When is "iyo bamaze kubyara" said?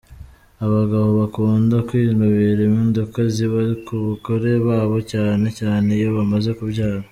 5.99-7.03